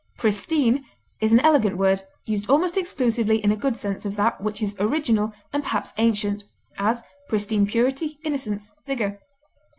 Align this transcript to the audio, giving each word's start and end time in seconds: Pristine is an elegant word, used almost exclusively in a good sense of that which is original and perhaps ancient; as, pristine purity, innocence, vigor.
Pristine 0.17 0.83
is 1.19 1.31
an 1.31 1.41
elegant 1.41 1.77
word, 1.77 2.01
used 2.25 2.49
almost 2.49 2.75
exclusively 2.75 3.37
in 3.37 3.51
a 3.51 3.55
good 3.55 3.75
sense 3.77 4.03
of 4.03 4.15
that 4.15 4.41
which 4.41 4.63
is 4.63 4.73
original 4.79 5.31
and 5.53 5.61
perhaps 5.61 5.93
ancient; 5.99 6.43
as, 6.79 7.03
pristine 7.29 7.67
purity, 7.67 8.17
innocence, 8.23 8.71
vigor. 8.87 9.19